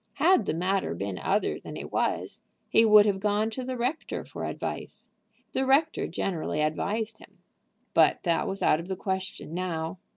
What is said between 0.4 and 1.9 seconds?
the matter been other than